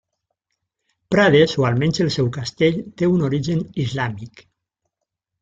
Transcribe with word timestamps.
Prades 1.15 1.53
o 1.63 1.65
almenys 1.69 2.01
el 2.05 2.09
seu 2.15 2.31
castell 2.39 2.81
té 3.03 3.11
un 3.13 3.23
origen 3.29 3.63
islàmic. 3.87 4.45